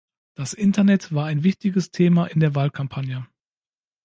[0.33, 3.27] Das Internet war ein wichtiges Thema in der Wahlkampagne.